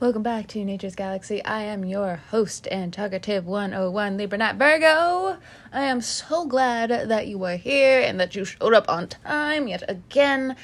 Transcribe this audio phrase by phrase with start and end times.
[0.00, 1.44] Welcome back to Nature's Galaxy.
[1.44, 5.36] I am your host and talkative 101 Libra Nat Virgo.
[5.74, 9.68] I am so glad that you are here and that you showed up on time
[9.68, 10.56] yet again.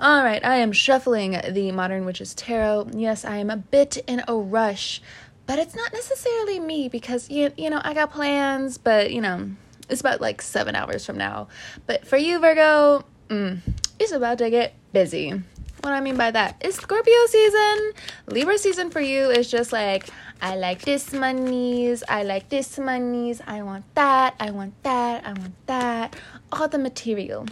[0.00, 2.88] All right, I am shuffling the Modern Witches Tarot.
[2.94, 5.02] Yes, I am a bit in a rush,
[5.44, 9.50] but it's not necessarily me because you you know, I got plans, but you know,
[9.90, 11.48] it's about like 7 hours from now.
[11.86, 13.58] But for you Virgo, mm,
[13.98, 15.42] it's about to get busy.
[15.82, 17.92] What I mean by that is Scorpio season.
[18.26, 20.10] Libra season for you is just like,
[20.42, 25.32] I like this monies, I like this monies, I want that, I want that, I
[25.32, 26.16] want that,
[26.52, 27.46] all the material.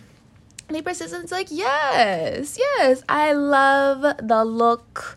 [0.69, 5.17] Libra season's like, yes, yes, I love the look.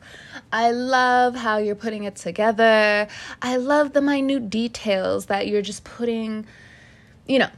[0.54, 3.10] I love how you're putting it together.
[3.42, 6.46] I love the minute details that you're just putting,
[7.28, 7.50] you know,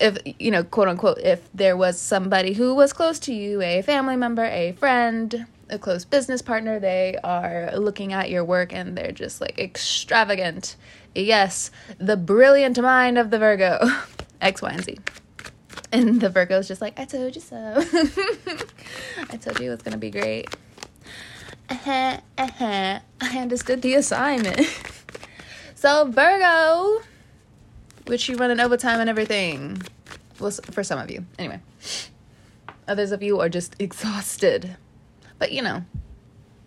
[0.00, 3.82] if, you know, quote unquote, if there was somebody who was close to you, a
[3.82, 8.96] family member, a friend, a close business partner, they are looking at your work and
[8.96, 10.76] they're just like extravagant.
[11.14, 13.78] Yes, the brilliant mind of the Virgo,
[14.40, 14.98] X, Y, and Z.
[15.92, 17.56] And the Virgo's just like, I told you so.
[19.30, 20.48] I told you it was going to be great.
[21.70, 23.00] Uh-huh, uh-huh.
[23.20, 24.60] I understood the assignment.
[25.74, 27.02] so, Virgo,
[28.06, 29.80] which you run in overtime and everything.
[30.34, 31.24] For some of you.
[31.38, 31.60] Anyway.
[32.86, 34.76] Others of you are just exhausted.
[35.38, 35.84] But, you know,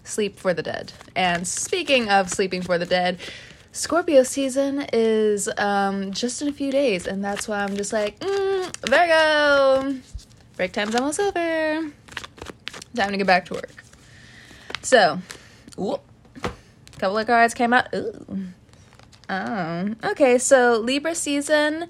[0.04, 0.94] sleep for the dead.
[1.16, 3.20] And speaking of sleeping for the dead,
[3.72, 8.18] Scorpio season is um, just in a few days, and that's why I'm just like,
[8.20, 10.00] mm, Virgo,
[10.56, 11.92] break time's almost over.
[12.96, 13.84] Time to get back to work.
[14.82, 15.20] So,
[15.78, 16.02] whoop,
[16.98, 17.94] couple of cards came out.
[17.94, 18.48] Ooh.
[19.30, 20.38] Oh, okay.
[20.38, 21.88] So Libra season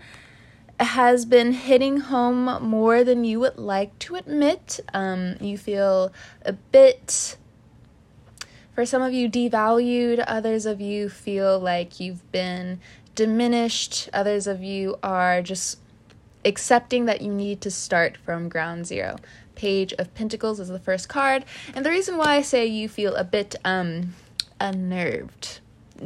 [0.80, 4.80] has been hitting home more than you would like to admit.
[4.94, 6.12] Um, you feel
[6.46, 7.38] a bit
[8.78, 12.80] for some of you devalued, others of you feel like you've been
[13.16, 15.80] diminished, others of you are just
[16.46, 19.16] accepting that you need to start from ground zero.
[19.56, 23.16] Page of Pentacles is the first card, and the reason why I say you feel
[23.16, 24.14] a bit um
[24.60, 25.60] unnerved,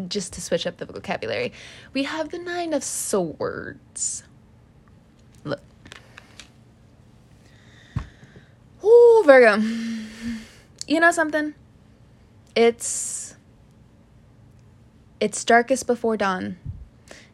[0.08, 1.52] just to switch up the vocabulary,
[1.92, 4.24] we have the Nine of Swords.
[8.84, 9.62] Ooh, Virgo.
[10.88, 11.54] You know something?
[12.56, 13.36] it's
[15.20, 16.58] it's darkest before dawn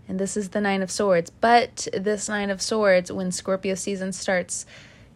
[0.08, 4.12] and this is the nine of swords but this nine of swords when scorpio season
[4.14, 4.66] starts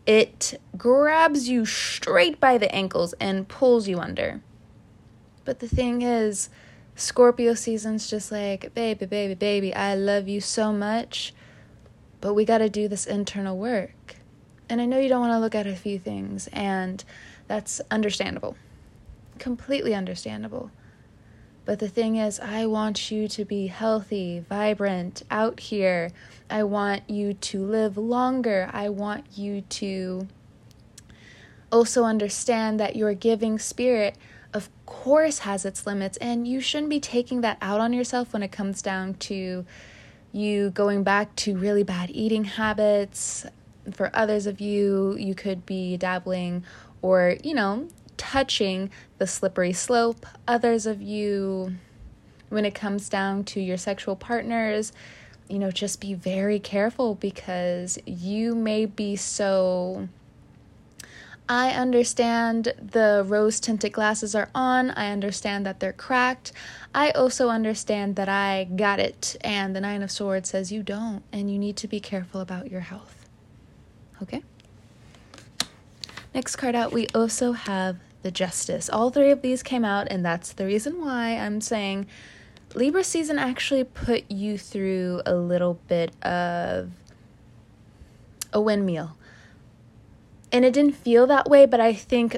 [0.08, 4.41] it grabs you straight by the ankles and pulls you under
[5.46, 6.50] but the thing is
[6.96, 11.31] scorpio season's just like baby baby baby i love you so much
[12.22, 14.16] but we got to do this internal work
[14.72, 17.04] and i know you don't want to look at a few things and
[17.48, 18.56] that's understandable
[19.42, 20.72] completely understandable.
[21.66, 26.12] But the thing is, I want you to be healthy, vibrant, out here.
[26.50, 28.70] I want you to live longer.
[28.72, 30.28] I want you to
[31.72, 34.16] also understand that your giving spirit,
[34.53, 38.44] of course, has its limits, and you shouldn't be taking that out on yourself when
[38.44, 39.66] it comes down to
[40.32, 43.46] you going back to really bad eating habits.
[43.91, 46.63] For others of you, you could be dabbling
[47.02, 47.88] or, you know,
[48.18, 50.25] touching the slippery slope.
[50.47, 51.75] Others of you,
[52.50, 54.94] when it comes down to your sexual partners,
[55.50, 60.08] you know, just be very careful because you may be so.
[61.50, 64.91] I understand the rose tinted glasses are on.
[64.91, 66.53] I understand that they're cracked.
[66.96, 69.35] I also understand that I got it.
[69.41, 72.72] And the Nine of Swords says you don't, and you need to be careful about
[72.72, 73.21] your health.
[74.22, 74.44] Okay?
[76.34, 78.90] Next card out, we also have the Justice.
[78.90, 82.08] All three of these came out, and that's the reason why I'm saying
[82.76, 86.92] Libra season actually put you through a little bit of
[88.54, 89.18] a windmill.
[90.52, 92.38] And it didn't feel that way, but I think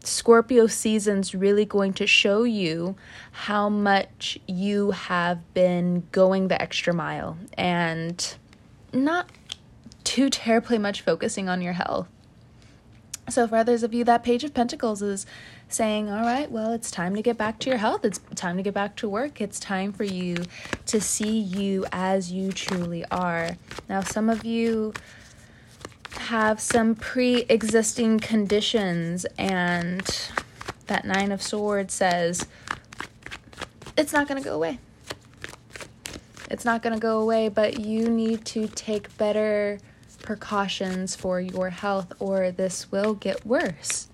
[0.00, 2.96] Scorpio season's really going to show you
[3.32, 8.36] how much you have been going the extra mile and
[8.92, 9.30] not
[10.14, 12.06] too terribly much focusing on your health.
[13.28, 15.26] So, for others of you, that Page of Pentacles is
[15.68, 18.04] saying, All right, well, it's time to get back to your health.
[18.04, 19.40] It's time to get back to work.
[19.40, 20.36] It's time for you
[20.86, 23.56] to see you as you truly are.
[23.88, 24.94] Now, some of you
[26.16, 30.30] have some pre existing conditions, and
[30.86, 32.46] that Nine of Swords says,
[33.98, 34.78] It's not going to go away.
[36.48, 39.80] It's not going to go away, but you need to take better
[40.24, 44.08] precautions for your health or this will get worse.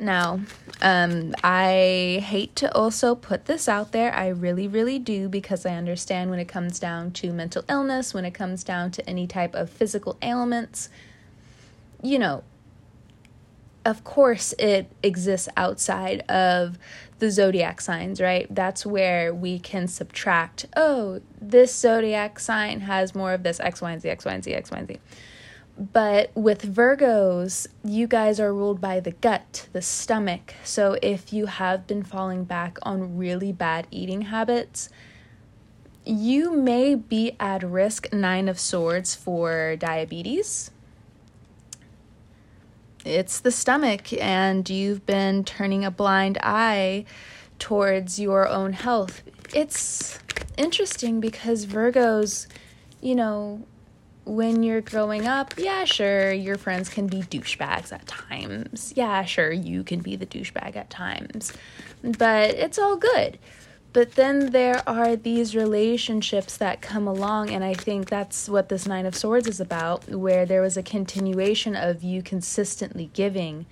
[0.00, 0.40] Now,
[0.80, 4.14] um, I hate to also put this out there.
[4.14, 8.24] I really, really do because I understand when it comes down to mental illness, when
[8.24, 10.88] it comes down to any type of physical ailments,
[12.00, 12.44] you know,
[13.88, 16.78] of course it exists outside of
[17.20, 18.46] the zodiac signs, right?
[18.54, 23.90] That's where we can subtract, oh, this zodiac sign has more of this X, Y,
[23.90, 24.98] and Z, X, Y, and Z, X, Y, and Z.
[25.78, 30.54] But with Virgos, you guys are ruled by the gut, the stomach.
[30.64, 34.90] So if you have been falling back on really bad eating habits,
[36.04, 40.72] you may be at risk, Nine of Swords, for diabetes.
[43.08, 47.06] It's the stomach, and you've been turning a blind eye
[47.58, 49.22] towards your own health.
[49.54, 50.18] It's
[50.58, 52.46] interesting because Virgos,
[53.00, 53.62] you know,
[54.24, 58.92] when you're growing up, yeah, sure, your friends can be douchebags at times.
[58.94, 61.54] Yeah, sure, you can be the douchebag at times.
[62.02, 63.38] But it's all good.
[63.92, 68.86] But then there are these relationships that come along, and I think that's what this
[68.86, 73.64] Nine of Swords is about, where there was a continuation of you consistently giving.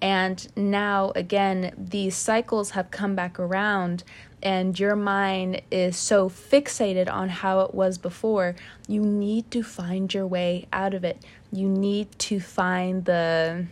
[0.00, 4.04] And now, again, these cycles have come back around,
[4.40, 8.54] and your mind is so fixated on how it was before,
[8.86, 11.24] you need to find your way out of it.
[11.50, 13.66] You need to find the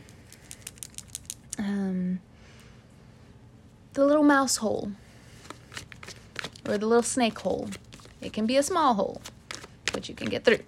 [1.59, 2.21] um,
[3.93, 4.91] the little mouse hole
[6.69, 7.69] or the little snake hole.
[8.21, 9.21] It can be a small hole,
[9.93, 10.61] but you can get through.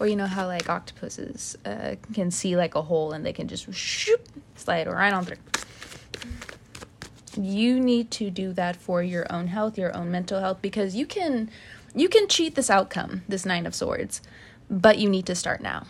[0.00, 3.46] Or you know how like octopuses uh, can see like a hole and they can
[3.46, 5.36] just shoop, slide right on through
[7.40, 11.06] you need to do that for your own health your own mental health because you
[11.06, 11.50] can
[11.94, 14.20] you can cheat this outcome this nine of swords
[14.70, 15.86] but you need to start now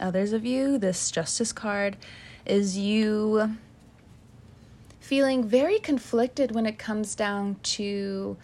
[0.00, 1.96] others of you this justice card
[2.46, 3.56] is you
[5.04, 8.36] feeling very conflicted when it comes down to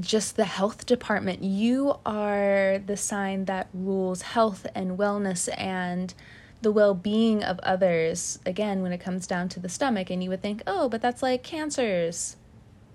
[0.00, 6.14] just the health department you are the sign that rules health and wellness and
[6.62, 10.10] the well being of others, again, when it comes down to the stomach.
[10.10, 12.36] And you would think, oh, but that's like cancer's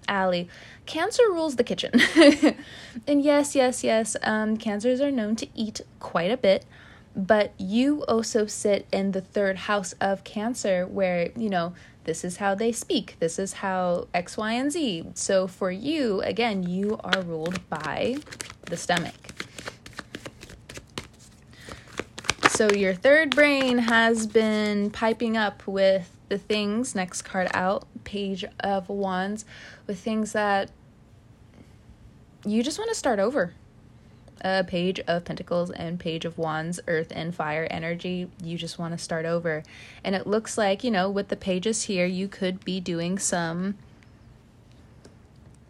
[0.08, 0.50] alley.
[0.86, 1.94] Cancer rules the kitchen.
[3.08, 6.66] and yes, yes, yes, um, cancers are known to eat quite a bit.
[7.16, 12.38] But you also sit in the third house of Cancer, where, you know, this is
[12.38, 15.06] how they speak, this is how X, Y, and Z.
[15.14, 18.18] So for you, again, you are ruled by
[18.66, 19.14] the stomach.
[22.50, 28.46] So your third brain has been piping up with the things, next card out, Page
[28.60, 29.46] of Wands,
[29.88, 30.70] with things that
[32.46, 33.54] you just want to start over.
[34.44, 38.30] A page of pentacles and page of wands, earth and fire energy.
[38.44, 39.64] You just want to start over.
[40.04, 43.76] And it looks like, you know, with the pages here, you could be doing some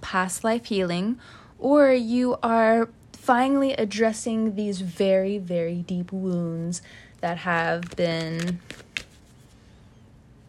[0.01, 1.19] past life healing,
[1.59, 6.81] or you are finally addressing these very, very deep wounds
[7.21, 8.59] that have been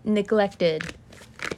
[0.02, 0.94] neglected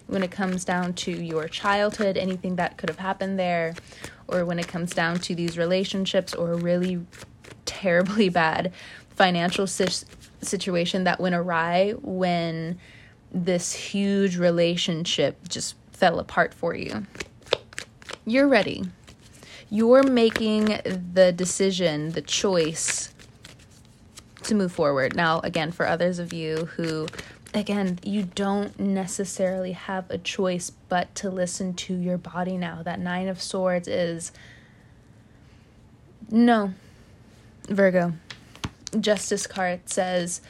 [0.07, 3.75] when it comes down to your childhood, anything that could have happened there,
[4.28, 7.05] or when it comes down to these relationships or a really
[7.64, 8.73] terribly bad
[9.11, 10.06] financial si-
[10.43, 12.78] situation that went awry when
[13.32, 17.06] this huge relationship just fell apart for you.
[18.24, 18.84] You're ready
[19.70, 20.67] you're making
[21.12, 23.12] the decision, the choice
[24.44, 25.17] to move forward.
[25.17, 27.08] Now, again, for others of you who,
[27.56, 32.82] again, you don't necessarily have a choice but to listen to your body now.
[32.82, 34.32] That Nine of Swords is
[36.31, 36.72] no,
[37.69, 38.15] Virgo.
[38.98, 40.41] Justice card says,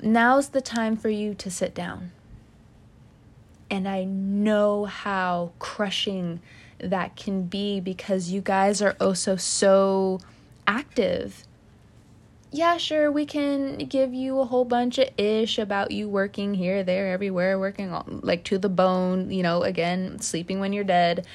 [0.00, 2.12] now's the time for you to sit down.
[3.70, 6.40] And I know how crushing
[6.78, 10.20] that can be because you guys are also so
[10.66, 11.44] active.
[12.54, 16.84] Yeah, sure, we can give you a whole bunch of ish about you working here,
[16.84, 21.26] there, everywhere, working all, like to the bone, you know, again, sleeping when you're dead.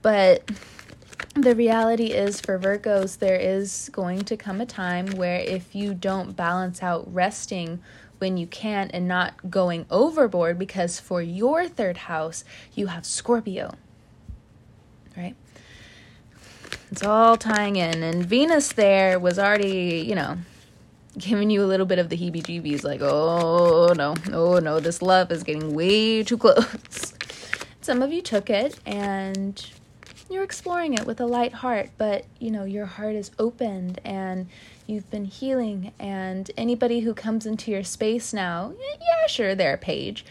[0.00, 0.48] But
[1.34, 5.92] the reality is for Virgos, there is going to come a time where if you
[5.92, 7.80] don't balance out resting
[8.18, 12.44] when you can and not going overboard, because for your third house,
[12.74, 13.74] you have Scorpio
[15.16, 15.34] right?
[16.90, 18.02] It's all tying in.
[18.02, 20.38] And Venus there was already, you know,
[21.18, 25.02] giving you a little bit of the heebie jeebies like, oh no, oh no, this
[25.02, 27.14] love is getting way too close.
[27.80, 29.64] Some of you took it and
[30.30, 34.48] you're exploring it with a light heart, but you know, your heart is opened and
[34.86, 35.92] you've been healing.
[35.98, 40.24] And anybody who comes into your space now, yeah, sure, they're a page,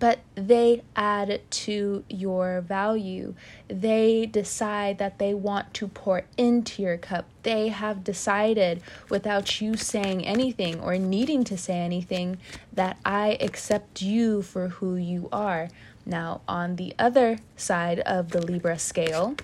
[0.00, 3.34] but they add to your value.
[3.68, 7.26] They decide that they want to pour into your cup.
[7.42, 12.38] They have decided without you saying anything or needing to say anything
[12.72, 15.68] that I accept you for who you are.
[16.06, 19.36] Now, on the other side of the Libra scale,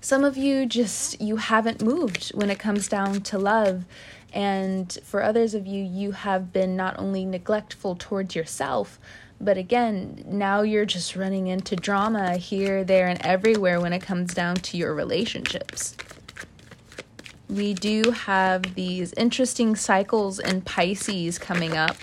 [0.00, 3.84] some of you just you haven't moved when it comes down to love
[4.32, 8.98] and for others of you you have been not only neglectful towards yourself
[9.40, 14.34] but again now you're just running into drama here there and everywhere when it comes
[14.34, 15.96] down to your relationships
[17.48, 21.96] we do have these interesting cycles in Pisces coming up.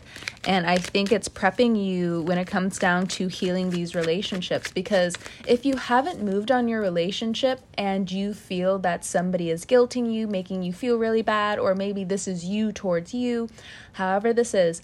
[0.47, 4.71] And I think it's prepping you when it comes down to healing these relationships.
[4.71, 5.15] Because
[5.47, 10.27] if you haven't moved on your relationship and you feel that somebody is guilting you,
[10.27, 13.49] making you feel really bad, or maybe this is you towards you,
[13.93, 14.81] however, this is,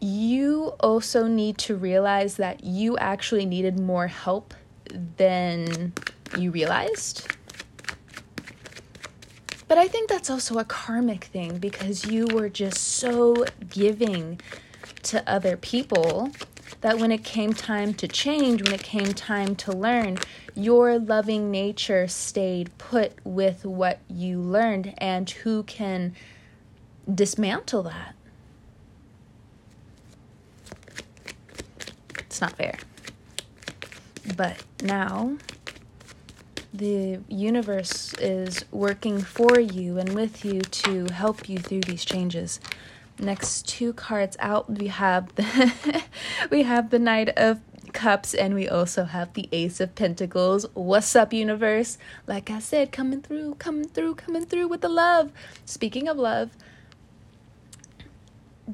[0.00, 4.54] you also need to realize that you actually needed more help
[5.16, 5.92] than
[6.38, 7.33] you realized
[9.68, 14.40] but I think that's also a karmic thing because you were just so giving
[15.04, 16.30] to other people
[16.80, 20.18] that when it came time to change, when it came time to learn,
[20.54, 26.14] your loving nature stayed put with what you learned, and who can
[27.12, 28.14] dismantle that?
[32.18, 32.78] It's not fair.
[34.36, 35.38] But now
[36.74, 42.58] the universe is working for you and with you to help you through these changes.
[43.16, 46.02] Next two cards out, we have the
[46.50, 47.60] we have the Knight of
[47.92, 50.66] Cups and we also have the Ace of Pentacles.
[50.74, 51.96] What's up, universe?
[52.26, 55.30] Like I said, coming through, coming through, coming through with the love.
[55.64, 56.50] Speaking of love,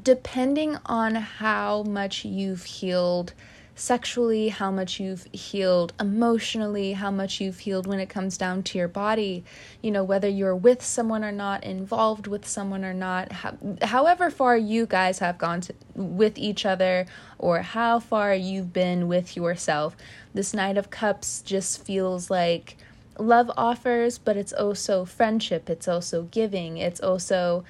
[0.02, 3.35] depending on how much you've healed
[3.75, 8.79] sexually, how much you've healed emotionally, how much you've healed when it comes down to
[8.79, 9.45] your body,
[9.83, 14.31] you know, whether you're with someone or not, involved with someone or not, how, however
[14.31, 17.07] far you guys have gone to, with each other
[17.39, 19.97] or how far you've been with yourself.
[20.35, 22.77] This Knight of Cups just feels like
[23.19, 27.65] love offers, but it's also friendship, it's also giving, it's also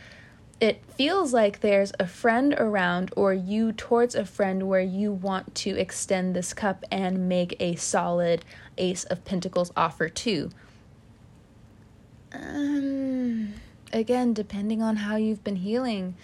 [0.60, 5.54] it feels like there's a friend around or you towards a friend where you want
[5.54, 8.44] to extend this cup and make a solid
[8.76, 10.50] ace of pentacles offer too.
[12.32, 13.54] Um
[13.92, 16.14] again depending on how you've been healing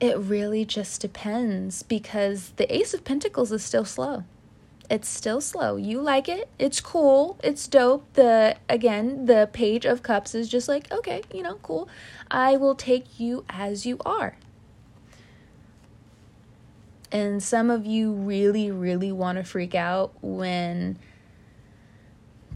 [0.00, 4.24] it really just depends because the ace of pentacles is still slow
[4.90, 5.76] it's still slow.
[5.76, 6.48] You like it.
[6.58, 7.38] It's cool.
[7.42, 8.10] It's dope.
[8.14, 11.88] The again, the page of cups is just like, okay, you know, cool.
[12.30, 14.36] I will take you as you are.
[17.10, 20.98] And some of you really really want to freak out when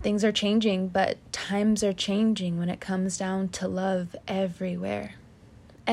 [0.01, 5.15] things are changing, but times are changing when it comes down to love everywhere.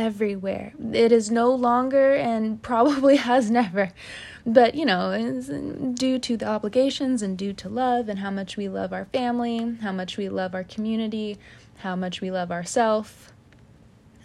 [0.06, 0.74] Everywhere.
[0.94, 3.92] It is no longer and probably has never
[4.46, 8.70] but, you know, due to the obligations and due to love and how much we
[8.70, 11.38] love our family, how much we love our community,
[11.78, 13.32] how much we love ourselves,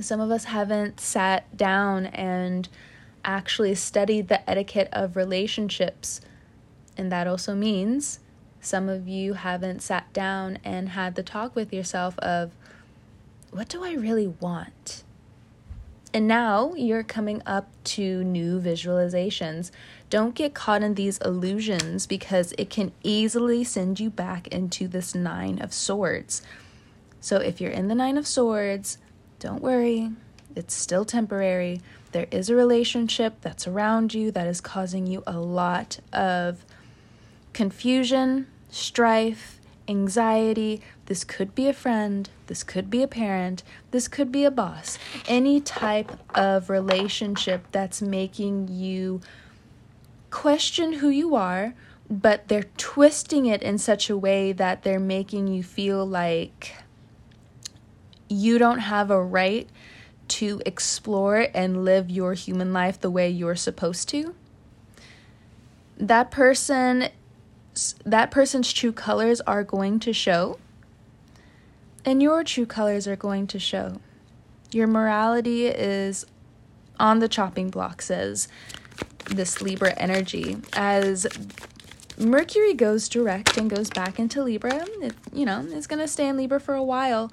[0.00, 2.68] some of us haven't sat down and
[3.24, 6.20] actually studied the etiquette of relationships.
[6.96, 8.20] And that also means
[8.60, 12.52] some of you haven't sat down and had the talk with yourself of,
[13.50, 15.04] what do I really want?
[16.14, 19.72] And now you're coming up to new visualizations.
[20.10, 25.12] Don't get caught in these illusions because it can easily send you back into this
[25.12, 26.40] Nine of Swords.
[27.20, 28.98] So if you're in the Nine of Swords,
[29.40, 30.12] don't worry,
[30.54, 31.80] it's still temporary.
[32.12, 36.64] There is a relationship that's around you that is causing you a lot of
[37.52, 40.80] confusion, strife, anxiety.
[41.06, 44.98] This could be a friend, this could be a parent, this could be a boss.
[45.26, 49.20] Any type of relationship that's making you
[50.30, 51.74] question who you are,
[52.10, 56.74] but they're twisting it in such a way that they're making you feel like
[58.28, 59.68] you don't have a right
[60.26, 64.34] to explore and live your human life the way you're supposed to.
[65.96, 67.08] That person
[68.04, 70.58] that person's true colors are going to show,
[72.04, 74.00] and your true colors are going to show.
[74.72, 76.26] Your morality is
[76.98, 78.48] on the chopping block, says
[79.26, 81.26] this Libra energy, as
[82.18, 84.86] Mercury goes direct and goes back into Libra.
[85.00, 87.32] It, you know, is going to stay in Libra for a while.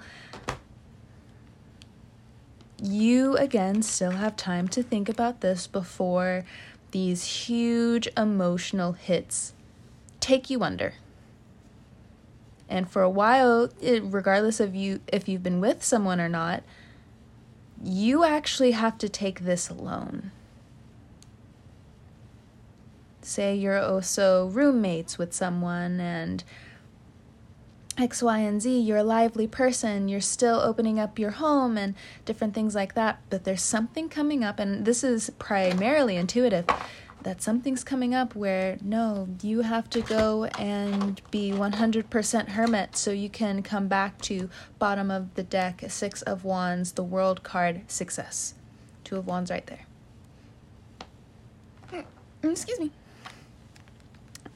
[2.82, 6.46] You, again, still have time to think about this before
[6.90, 9.54] these huge emotional hits
[10.22, 10.94] take you under.
[12.70, 16.64] And for a while, it, regardless of you if you've been with someone or not,
[17.84, 20.32] you actually have to take this alone
[23.26, 26.44] say you're also roommates with someone and
[27.98, 31.94] X, Y, and Z, you're a lively person, you're still opening up your home and
[32.26, 36.66] different things like that, but there's something coming up, and this is primarily intuitive
[37.24, 43.12] that something's coming up where no, you have to go and be 100% hermit so
[43.12, 44.50] you can come back to
[44.80, 48.56] bottom of the deck, Six of Wands, the World card, success.
[49.04, 49.86] Two of Wands right there.
[52.44, 52.92] Excuse me.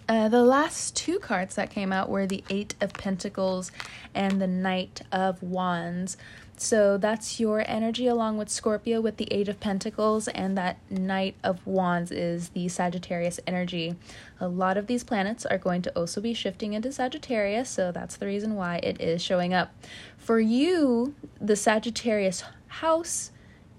[0.07, 3.72] Uh, the last two cards that came out were the Eight of Pentacles
[4.13, 6.17] and the Knight of Wands.
[6.57, 11.35] So that's your energy along with Scorpio with the Eight of Pentacles, and that Knight
[11.43, 13.95] of Wands is the Sagittarius energy.
[14.39, 18.15] A lot of these planets are going to also be shifting into Sagittarius, so that's
[18.15, 19.74] the reason why it is showing up.
[20.17, 23.31] For you, the Sagittarius house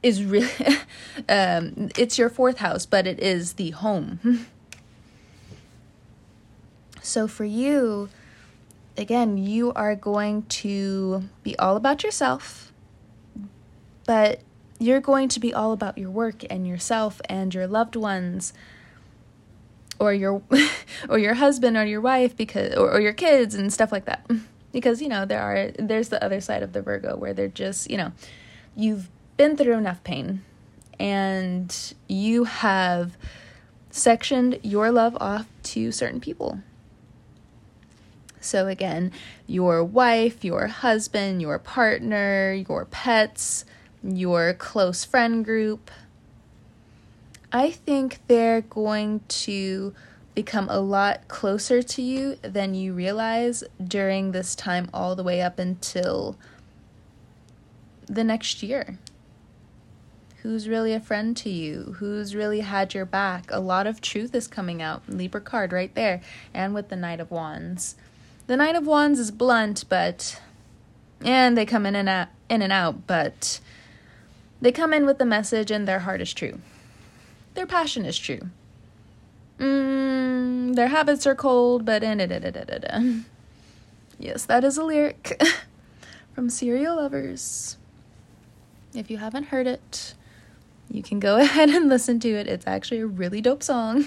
[0.02, 0.50] is really,
[1.28, 4.46] um, it's your fourth house, but it is the home.
[7.06, 8.08] So for you,
[8.98, 12.72] again, you are going to be all about yourself,
[14.06, 14.40] but
[14.78, 18.52] you're going to be all about your work and yourself and your loved ones
[19.98, 20.42] or your
[21.08, 24.28] or your husband or your wife because or, or your kids and stuff like that.
[24.72, 27.90] Because you know there are there's the other side of the virgo where they're just
[27.90, 28.12] you know
[28.74, 30.42] you've been through enough pain
[31.00, 33.16] and you have
[33.88, 36.60] sectioned your love off to certain people
[38.46, 39.12] so, again,
[39.46, 43.64] your wife, your husband, your partner, your pets,
[44.02, 45.90] your close friend group.
[47.52, 49.94] I think they're going to
[50.34, 55.40] become a lot closer to you than you realize during this time, all the way
[55.40, 56.36] up until
[58.06, 58.98] the next year.
[60.42, 61.96] Who's really a friend to you?
[61.98, 63.50] Who's really had your back?
[63.50, 65.02] A lot of truth is coming out.
[65.08, 66.20] Libra card right there,
[66.54, 67.96] and with the Knight of Wands.
[68.46, 70.40] The Knight of Wands is blunt, but
[71.24, 73.60] and they come in and out, in and out, but
[74.60, 76.60] they come in with the message and their heart is true.
[77.54, 78.40] Their passion is true.
[79.58, 82.02] Mm, their habits are cold, but
[84.18, 85.42] yes, that is a lyric
[86.34, 87.78] from Serial Lovers.
[88.94, 90.14] If you haven't heard it,
[90.90, 92.46] you can go ahead and listen to it.
[92.46, 94.06] It's actually a really dope song.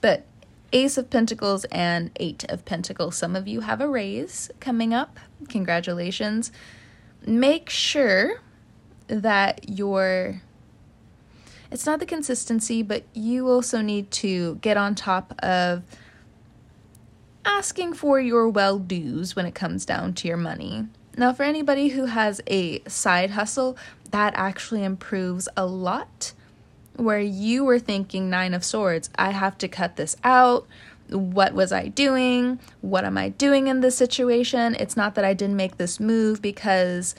[0.00, 0.26] But
[0.74, 3.16] Ace of Pentacles and Eight of Pentacles.
[3.16, 5.20] Some of you have a raise coming up.
[5.48, 6.50] Congratulations.
[7.24, 8.40] Make sure
[9.06, 10.42] that your
[11.70, 15.84] it's not the consistency, but you also need to get on top of
[17.44, 20.86] asking for your well dues when it comes down to your money.
[21.16, 23.76] Now, for anybody who has a side hustle,
[24.10, 26.32] that actually improves a lot
[26.96, 30.66] where you were thinking Nine of Swords, I have to cut this out.
[31.10, 32.58] What was I doing?
[32.80, 34.74] What am I doing in this situation?
[34.78, 37.14] It's not that I didn't make this move because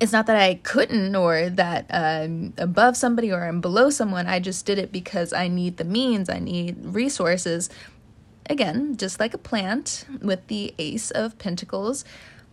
[0.00, 4.26] it's not that I couldn't or that I'm above somebody or I'm below someone.
[4.26, 7.70] I just did it because I need the means, I need resources.
[8.50, 12.04] Again, just like a plant with the Ace of Pentacles,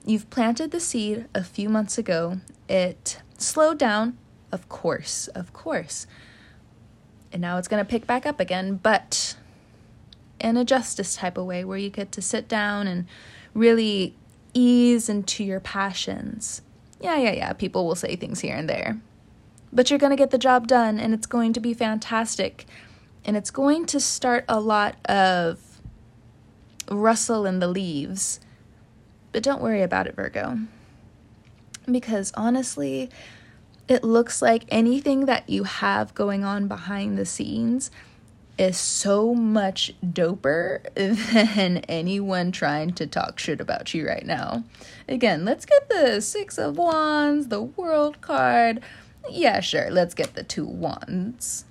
[0.05, 2.39] you've planted the seed a few months ago.
[2.69, 4.17] It slowed down,
[4.51, 6.07] of course, of course.
[7.31, 9.35] And now it's going to pick back up again, but
[10.39, 13.05] in a justice type of way where you get to sit down and
[13.53, 14.15] really
[14.53, 16.61] ease into your passions.
[16.99, 18.99] Yeah, yeah, yeah, people will say things here and there.
[19.73, 22.65] But you're going to get the job done and it's going to be fantastic.
[23.23, 25.79] And it's going to start a lot of
[26.89, 28.39] rustle in the leaves.
[29.31, 30.59] But don't worry about it, Virgo.
[31.89, 33.09] Because honestly,
[33.87, 37.91] it looks like anything that you have going on behind the scenes
[38.57, 44.63] is so much doper than anyone trying to talk shit about you right now.
[45.07, 48.81] Again, let's get the Six of Wands, the World card.
[49.29, 51.65] Yeah, sure, let's get the two wands.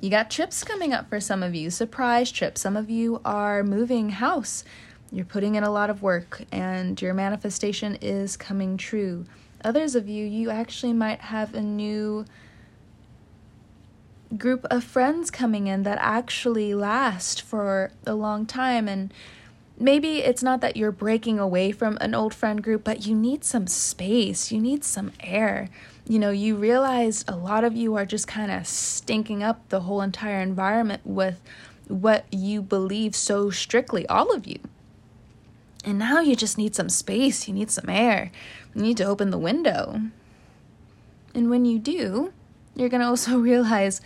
[0.00, 2.60] You got trips coming up for some of you, surprise trips.
[2.60, 4.64] Some of you are moving house.
[5.12, 9.26] You're putting in a lot of work and your manifestation is coming true.
[9.64, 12.24] Others of you, you actually might have a new
[14.36, 18.88] group of friends coming in that actually last for a long time.
[18.88, 19.12] And
[19.78, 23.44] maybe it's not that you're breaking away from an old friend group but you need
[23.44, 24.50] some space.
[24.50, 25.68] You need some air.
[26.06, 29.80] You know you realize a lot of you are just kind of stinking up the
[29.80, 31.40] whole entire environment with
[31.88, 34.58] what you believe so strictly all of you
[35.84, 38.30] and now you just need some space you need some air
[38.74, 40.00] you need to open the window
[41.34, 42.32] and when you do
[42.74, 44.00] you're going to also realize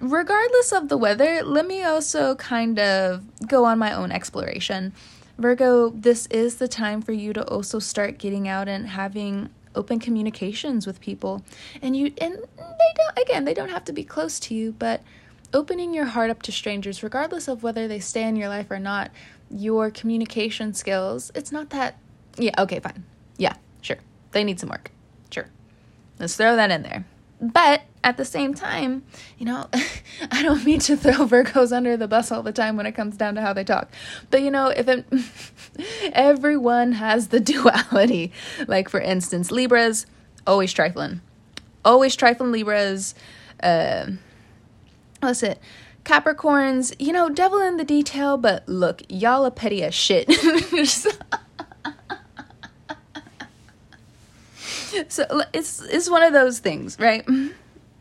[0.00, 4.92] regardless of the weather, let me also kind of go on my own exploration.
[5.38, 9.98] Virgo, this is the time for you to also start getting out and having open
[9.98, 11.42] communications with people.
[11.82, 15.02] And you and they don't again, they don't have to be close to you, but
[15.52, 18.78] opening your heart up to strangers regardless of whether they stay in your life or
[18.78, 19.10] not,
[19.50, 21.96] your communication skills, it's not that
[22.36, 23.04] yeah, okay, fine.
[23.36, 23.98] Yeah, sure.
[24.32, 24.90] They need some work.
[25.30, 25.46] Sure.
[26.18, 27.04] Let's throw that in there.
[27.40, 29.04] But at the same time,
[29.38, 29.68] you know,
[30.30, 33.16] I don't mean to throw Virgos under the bus all the time when it comes
[33.16, 33.90] down to how they talk.
[34.30, 35.04] But you know, if it,
[36.12, 38.32] everyone has the duality.
[38.66, 40.06] Like for instance, Libras
[40.46, 41.20] always trifling,
[41.84, 43.14] always trifling Libras.
[43.62, 44.12] Uh,
[45.20, 45.58] what's it?
[46.04, 50.30] Capricorns, you know, devil in the detail, but look, y'all are petty as shit.
[55.08, 57.26] so it's it's one of those things, right?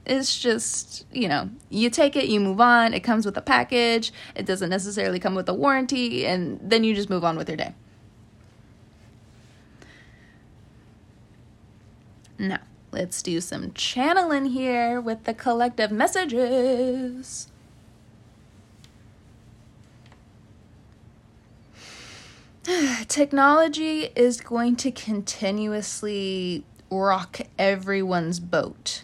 [0.05, 4.11] It's just, you know, you take it, you move on, it comes with a package,
[4.35, 7.55] it doesn't necessarily come with a warranty, and then you just move on with your
[7.55, 7.73] day.
[12.37, 12.59] Now,
[12.91, 17.47] let's do some channeling here with the collective messages.
[23.07, 29.03] Technology is going to continuously rock everyone's boat.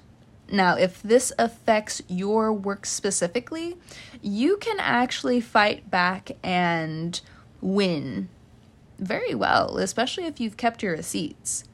[0.50, 3.76] Now, if this affects your work specifically,
[4.22, 7.19] you can actually fight back and
[7.62, 8.30] win
[8.98, 11.65] very well, especially if you've kept your receipts.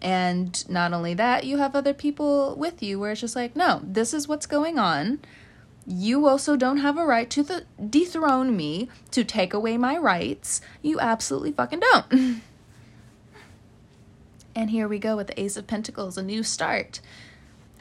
[0.00, 3.82] And not only that, you have other people with you where it's just like, no,
[3.84, 5.20] this is what's going on.
[5.86, 10.60] You also don't have a right to the dethrone me, to take away my rights.
[10.82, 12.42] You absolutely fucking don't.
[14.56, 17.00] And here we go with the Ace of Pentacles, a new start.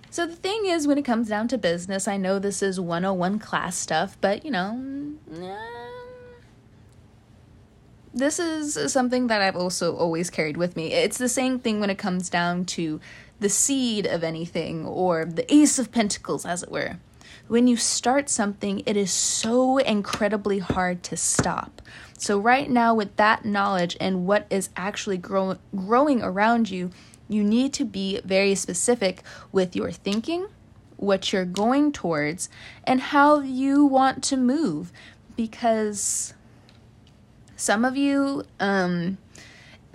[0.10, 3.40] So the thing is, when it comes down to business, I know this is 101
[3.40, 5.14] class stuff, but you know,
[8.14, 10.92] this is something that I've also always carried with me.
[10.92, 13.00] It's the same thing when it comes down to
[13.40, 16.98] the seed of anything or the Ace of Pentacles, as it were.
[17.48, 21.82] When you start something, it is so incredibly hard to stop.
[22.18, 26.90] So, right now, with that knowledge and what is actually grow- growing around you,
[27.28, 30.48] you need to be very specific with your thinking,
[30.98, 32.50] what you're going towards,
[32.84, 34.92] and how you want to move.
[35.36, 36.34] Because
[37.56, 39.18] some of you, um,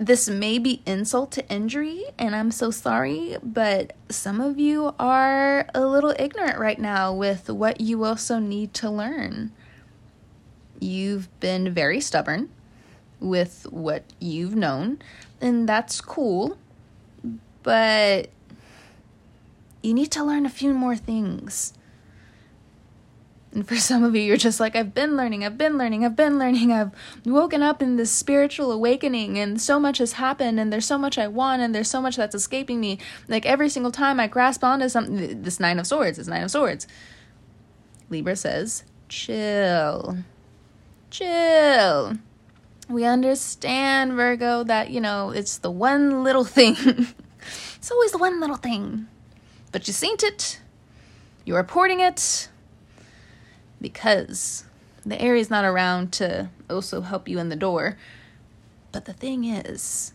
[0.05, 5.67] this may be insult to injury, and I'm so sorry, but some of you are
[5.73, 9.51] a little ignorant right now with what you also need to learn
[10.81, 12.49] you've been very stubborn
[13.19, 14.99] with what you've known,
[15.39, 16.57] and that's cool.
[17.63, 18.29] But
[19.83, 21.73] you need to learn a few more things.
[23.53, 26.15] And for some of you, you're just like, I've been learning, I've been learning, I've
[26.15, 26.91] been learning, I've
[27.25, 31.17] woken up in this spiritual awakening, and so much has happened, and there's so much
[31.17, 32.97] I want, and there's so much that's escaping me.
[33.27, 36.51] Like every single time I grasp onto something, this Nine of Swords, is Nine of
[36.51, 36.87] Swords.
[38.09, 40.17] Libra says, chill
[41.11, 42.17] chill.
[42.89, 46.75] We understand, Virgo, that, you know, it's the one little thing.
[47.75, 49.07] it's always the one little thing.
[49.71, 50.59] But you seen it,
[51.45, 52.49] you're reporting it,
[53.81, 54.63] because
[55.05, 57.97] the Aries not around to also help you in the door.
[58.91, 60.13] But the thing is,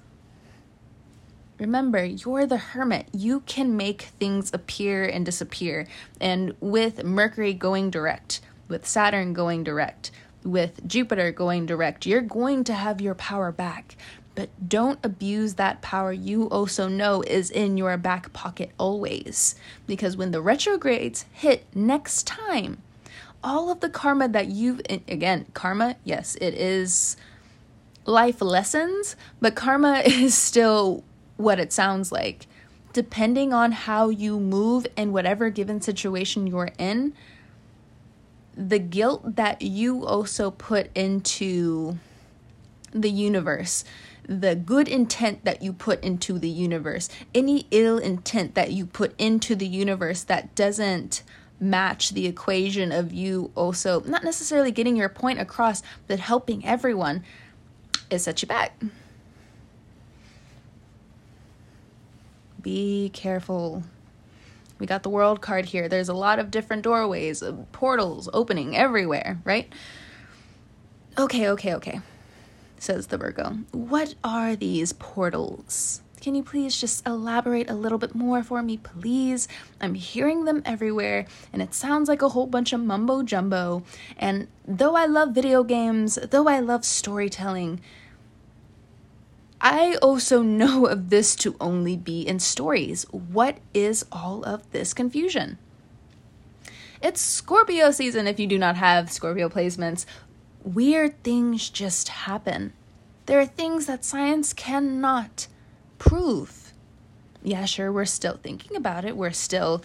[1.59, 3.09] remember, you're the hermit.
[3.13, 5.87] You can make things appear and disappear.
[6.21, 10.11] And with Mercury going direct, with Saturn going direct,
[10.45, 13.97] with Jupiter going direct, you're going to have your power back.
[14.37, 19.57] But don't abuse that power you also know is in your back pocket always.
[19.87, 22.83] Because when the retrogrades hit next time,
[23.43, 27.17] all of the karma that you've, again, karma, yes, it is
[28.05, 31.05] life lessons, but karma is still
[31.37, 32.47] what it sounds like.
[32.93, 37.13] Depending on how you move in whatever given situation you're in,
[38.57, 41.99] the guilt that you also put into
[42.93, 43.85] the universe,
[44.27, 49.15] the good intent that you put into the universe, any ill intent that you put
[49.19, 51.23] into the universe that doesn't
[51.59, 57.25] match the equation of you also not necessarily getting your point across, but helping everyone,
[58.11, 58.81] it sets you back.
[62.61, 63.85] Be careful.
[64.79, 65.89] We got the world card here.
[65.89, 69.73] There's a lot of different doorways, uh, portals opening everywhere, right?
[71.19, 72.01] Okay, okay, okay,
[72.79, 73.59] says the Virgo.
[73.73, 76.03] What are these portals?
[76.27, 79.47] Can you please just elaborate a little bit more for me, please?
[79.81, 83.85] I'm hearing them everywhere, and it sounds like a whole bunch of mumbo jumbo.
[84.19, 87.81] And though I love video games, though I love storytelling,
[89.61, 93.05] I also know of this to only be in stories.
[93.13, 95.59] What is all of this confusion?
[97.01, 100.07] It's Scorpio season if you do not have Scorpio placements.
[100.65, 102.73] Weird things just happen.
[103.27, 105.47] There are things that science cannot
[105.99, 106.73] prove.
[107.43, 109.17] Yeah, sure, we're still thinking about it.
[109.17, 109.83] We're still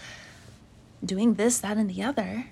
[1.04, 2.48] doing this, that, and the other.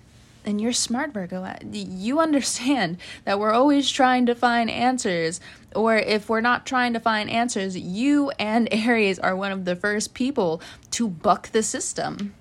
[0.46, 1.46] And you're smart, Virgo.
[1.72, 5.42] You understand that we're always trying to find answers.
[5.76, 9.76] Or if we're not trying to find answers, you and Aries are one of the
[9.76, 12.34] first people to buck the system.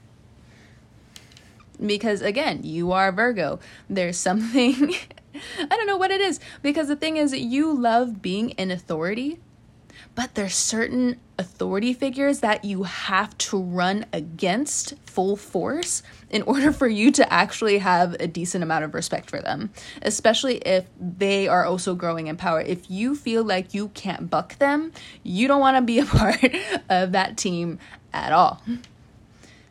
[1.84, 3.60] Because again, you are Virgo.
[3.90, 4.94] There's something,
[5.58, 6.40] I don't know what it is.
[6.62, 9.38] Because the thing is, you love being in authority
[10.18, 16.72] but there's certain authority figures that you have to run against full force in order
[16.72, 19.70] for you to actually have a decent amount of respect for them,
[20.02, 22.60] especially if they are also growing in power.
[22.60, 24.90] If you feel like you can't buck them,
[25.22, 26.52] you don't want to be a part
[26.88, 27.78] of that team
[28.12, 28.60] at all.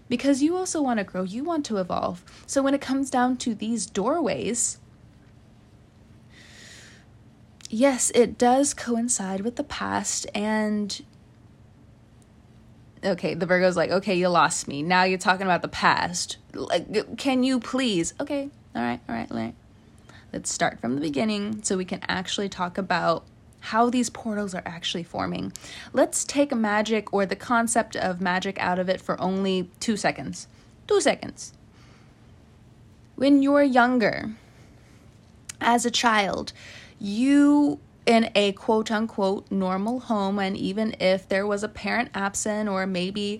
[0.07, 2.23] Because you also want to grow, you want to evolve.
[2.45, 4.77] So when it comes down to these doorways,
[7.69, 11.01] yes, it does coincide with the past and
[13.03, 14.81] okay, the Virgo's like, okay, you lost me.
[14.81, 16.37] Now you're talking about the past.
[16.53, 18.13] Like, can you please?
[18.19, 19.55] Okay, all right, all right, all right.
[20.33, 23.23] Let's start from the beginning so we can actually talk about
[23.59, 25.51] how these portals are actually forming.
[25.93, 30.47] Let's take magic or the concept of magic out of it for only two seconds.
[30.87, 31.53] Two seconds.
[33.15, 34.31] When you're younger,
[35.59, 36.53] as a child,
[36.99, 42.69] you in a quote unquote normal home, and even if there was a parent absent
[42.69, 43.39] or maybe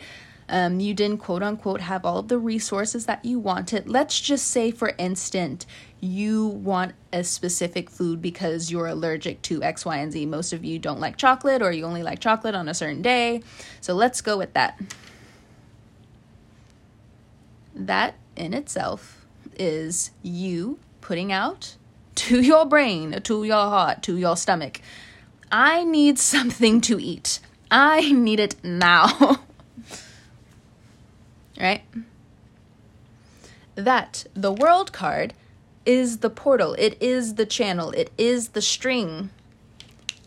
[0.49, 4.47] um, you didn't quote unquote have all of the resources that you wanted, let's just
[4.47, 5.65] say, for instance,
[5.99, 10.25] you want a specific food because you're allergic to X, Y, and Z.
[10.25, 13.41] Most of you don't like chocolate or you only like chocolate on a certain day.
[13.81, 14.79] So let's go with that.
[17.73, 19.25] That in itself
[19.57, 21.75] is you putting out
[22.17, 24.81] to your brain, to your heart, to your stomach.
[25.51, 27.39] I need something to eat.
[27.71, 29.41] I need it now.
[31.59, 31.83] right?
[33.75, 35.33] That, the world card,
[35.85, 36.75] is the portal.
[36.77, 37.91] It is the channel.
[37.91, 39.29] It is the string.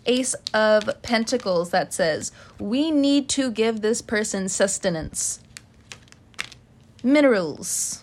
[0.06, 5.40] Ace of Pentacles that says, we need to give this person sustenance,
[7.02, 8.02] minerals,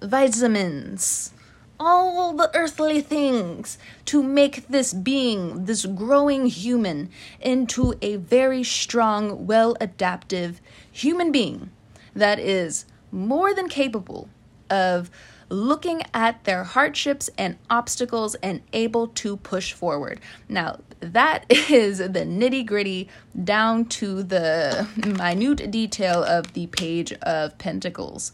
[0.00, 1.33] vitamins,
[1.78, 7.10] all the earthly things to make this being, this growing human,
[7.40, 10.60] into a very strong, well adaptive
[10.90, 11.70] human being
[12.14, 14.28] that is more than capable
[14.70, 15.10] of
[15.48, 20.20] looking at their hardships and obstacles and able to push forward.
[20.48, 23.08] Now, that is the nitty gritty
[23.42, 28.32] down to the minute detail of the Page of Pentacles.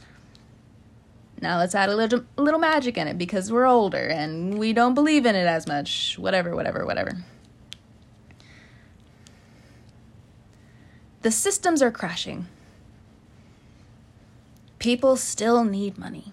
[1.40, 4.94] Now let's add a little, little magic in it because we're older and we don't
[4.94, 6.16] believe in it as much.
[6.18, 7.24] Whatever, whatever, whatever.
[11.22, 12.46] The systems are crashing.
[14.78, 16.32] People still need money.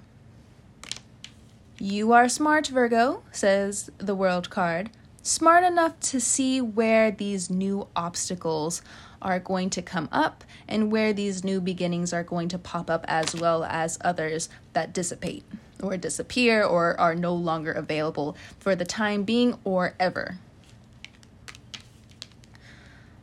[1.79, 4.89] You are smart, Virgo, says the world card.
[5.21, 8.81] Smart enough to see where these new obstacles
[9.21, 13.05] are going to come up and where these new beginnings are going to pop up,
[13.07, 15.43] as well as others that dissipate
[15.81, 20.37] or disappear or are no longer available for the time being or ever.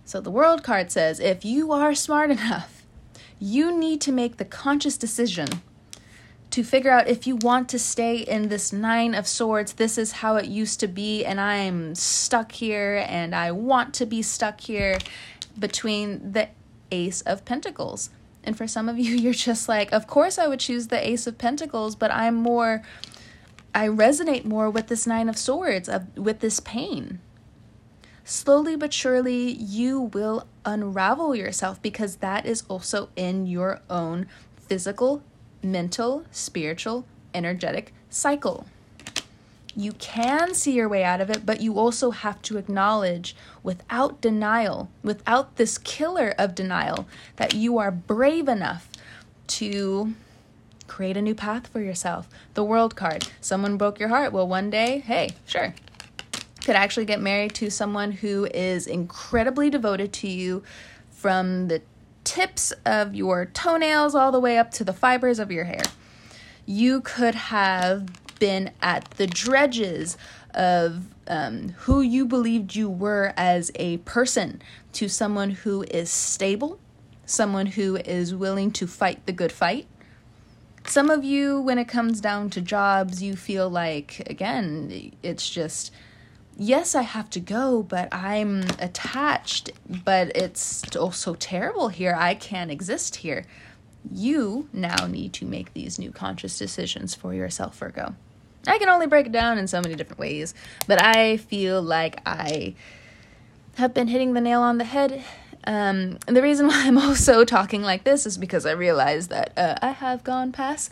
[0.04, 2.83] So the world card says if you are smart enough,
[3.40, 5.48] you need to make the conscious decision
[6.54, 10.12] to figure out if you want to stay in this nine of swords this is
[10.12, 14.61] how it used to be and i'm stuck here and i want to be stuck
[14.61, 14.96] here
[15.58, 16.48] between the
[16.90, 18.10] Ace of Pentacles.
[18.42, 21.26] And for some of you, you're just like, of course I would choose the Ace
[21.26, 22.82] of Pentacles, but I'm more,
[23.74, 27.20] I resonate more with this Nine of Swords, of, with this pain.
[28.26, 35.22] Slowly but surely, you will unravel yourself because that is also in your own physical
[35.64, 38.66] mental, spiritual, energetic cycle.
[39.76, 44.20] You can see your way out of it, but you also have to acknowledge without
[44.20, 47.06] denial, without this killer of denial,
[47.37, 48.88] that you are brave enough
[49.46, 50.14] to
[50.87, 52.28] create a new path for yourself.
[52.54, 53.26] The world card.
[53.40, 54.32] Someone broke your heart.
[54.32, 55.74] Well, one day, hey, sure.
[56.64, 60.62] Could actually get married to someone who is incredibly devoted to you
[61.10, 61.82] from the
[62.22, 65.82] tips of your toenails all the way up to the fibers of your hair.
[66.64, 68.08] You could have
[68.44, 70.18] been at the dredges
[70.52, 74.61] of um, who you believed you were as a person
[74.92, 76.78] to someone who is stable,
[77.24, 79.87] someone who is willing to fight the good fight.
[80.87, 85.90] Some of you, when it comes down to jobs, you feel like, again, it's just,
[86.54, 92.14] yes, I have to go, but I'm attached, but it's also terrible here.
[92.14, 93.46] I can't exist here.
[94.12, 98.16] You now need to make these new conscious decisions for yourself, Virgo.
[98.66, 100.55] I can only break it down in so many different ways,
[100.87, 102.74] but I feel like I
[103.77, 105.24] have been hitting the nail on the head.
[105.66, 109.53] Um, and the reason why I'm also talking like this is because I realize that
[109.57, 110.90] uh, I have gone past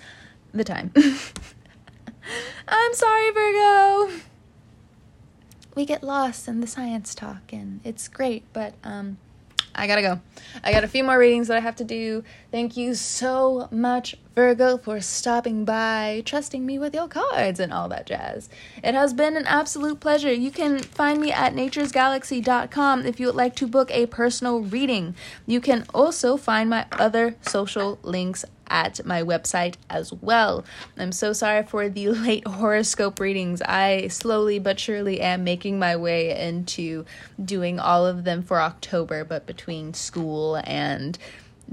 [0.52, 0.92] the time.
[2.68, 4.12] I'm sorry, Virgo.
[5.74, 9.16] We get lost in the science talk, and it's great, but um,
[9.74, 10.20] I gotta go.
[10.62, 12.24] I got a few more readings that I have to do.
[12.50, 17.88] Thank you so much, Virgo, for stopping by, trusting me with your cards, and all
[17.88, 18.48] that jazz.
[18.84, 20.32] It has been an absolute pleasure.
[20.32, 25.14] You can find me at naturesgalaxy.com if you would like to book a personal reading.
[25.46, 30.64] You can also find my other social links at my website as well.
[30.96, 33.62] I'm so sorry for the late horoscope readings.
[33.62, 37.04] I slowly but surely am making my way into
[37.42, 41.18] doing all of them for October, but between school and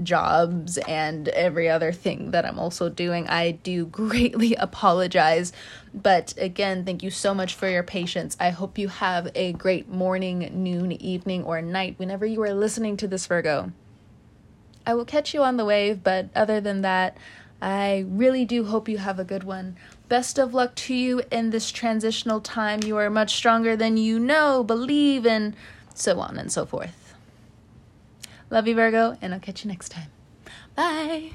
[0.02, 3.28] jobs and every other thing that I'm also doing.
[3.28, 5.52] I do greatly apologize.
[5.92, 8.36] But again, thank you so much for your patience.
[8.38, 12.96] I hope you have a great morning, noon, evening, or night whenever you are listening
[12.98, 13.72] to this Virgo.
[14.86, 17.16] I will catch you on the wave, but other than that,
[17.62, 19.76] I really do hope you have a good one.
[20.08, 22.82] Best of luck to you in this transitional time.
[22.82, 25.54] You are much stronger than you know, believe, and
[25.94, 27.14] so on and so forth.
[28.48, 30.10] Love you, Virgo, and I'll catch you next time.
[30.74, 31.28] Bye.